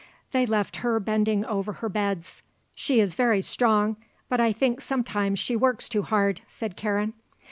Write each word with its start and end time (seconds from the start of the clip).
They 0.31 0.47
left 0.47 0.77
her 0.77 0.99
bending 0.99 1.41
again 1.43 1.51
over 1.51 1.73
her 1.73 1.87
beds. 1.87 2.41
"She 2.73 2.99
is 2.99 3.13
very 3.13 3.43
strong, 3.43 3.97
but 4.29 4.39
I 4.39 4.51
think 4.51 4.81
sometimes 4.81 5.37
she 5.37 5.55
works 5.55 5.87
too 5.87 6.01
hard," 6.01 6.41
said 6.47 6.75
Karen. 6.75 7.13